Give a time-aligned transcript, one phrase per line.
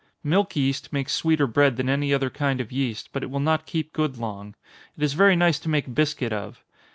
[0.23, 3.67] Milk yeast makes sweeter bread than any other kind of yeast, but it will not
[3.67, 4.55] keep good long.
[4.97, 6.63] It is very nice to make biscuit of.